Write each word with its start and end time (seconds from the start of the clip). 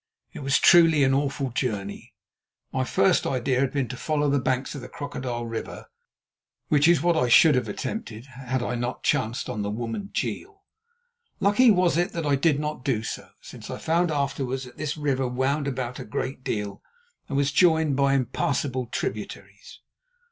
It 0.33 0.39
was 0.39 0.57
a 0.57 0.61
truly 0.61 1.05
awful 1.05 1.51
journey. 1.51 2.15
My 2.73 2.83
first 2.83 3.27
idea 3.27 3.59
had 3.59 3.71
been 3.71 3.87
to 3.89 3.95
follow 3.95 4.31
the 4.31 4.39
banks 4.39 4.73
of 4.73 4.81
the 4.81 4.89
Crocodile 4.89 5.45
River, 5.45 5.85
which 6.69 6.87
is 6.87 7.03
what 7.03 7.15
I 7.15 7.29
should 7.29 7.53
have 7.53 7.67
attempted 7.67 8.25
had 8.25 8.63
I 8.63 8.73
not 8.73 9.03
chanced 9.03 9.47
on 9.47 9.61
the 9.61 9.69
woman, 9.69 10.09
Jeel. 10.11 10.63
Lucky 11.39 11.69
was 11.69 11.97
it 11.97 12.13
that 12.13 12.25
I 12.25 12.35
did 12.35 12.59
not 12.59 12.83
do 12.83 13.03
so, 13.03 13.29
since 13.41 13.69
I 13.69 13.77
found 13.77 14.09
afterwards 14.09 14.63
that 14.63 14.77
this 14.77 14.97
river 14.97 15.27
wound 15.27 15.67
about 15.67 15.99
a 15.99 16.03
great 16.03 16.43
deal 16.43 16.81
and 17.27 17.37
was 17.37 17.51
joined 17.51 17.95
by 17.95 18.15
impassable 18.15 18.87
tributaries. 18.87 19.81